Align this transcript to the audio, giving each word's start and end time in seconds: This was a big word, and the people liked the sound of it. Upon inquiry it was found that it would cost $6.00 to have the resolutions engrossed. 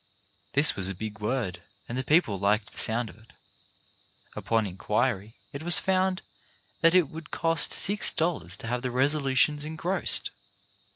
This 0.53 0.75
was 0.75 0.89
a 0.89 0.95
big 0.95 1.19
word, 1.19 1.61
and 1.87 1.95
the 1.95 2.03
people 2.03 2.39
liked 2.39 2.71
the 2.71 2.79
sound 2.79 3.07
of 3.07 3.19
it. 3.19 3.33
Upon 4.35 4.65
inquiry 4.65 5.35
it 5.53 5.61
was 5.61 5.77
found 5.77 6.23
that 6.81 6.95
it 6.95 7.07
would 7.09 7.29
cost 7.29 7.69
$6.00 7.69 8.57
to 8.57 8.65
have 8.65 8.81
the 8.81 8.89
resolutions 8.89 9.63
engrossed. 9.63 10.31